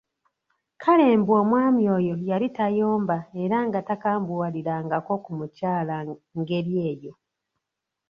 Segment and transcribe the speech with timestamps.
[0.81, 5.95] Kale mbu omwami oyo yali tayomba era nga takambuwalirangako ku mukyala
[6.39, 7.13] ng'eri eyo!